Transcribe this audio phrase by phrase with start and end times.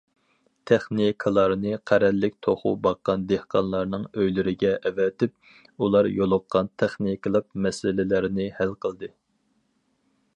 [0.69, 5.35] تېخنىكلارنى قەرەللىك توخۇ باققان دېھقانلارنىڭ ئۆيلىرىگە ئەۋەتىپ،
[5.85, 9.15] ئۇلار يولۇققان تېخنىكىلىق مەسىلىلەرنى ھەل قىلدى.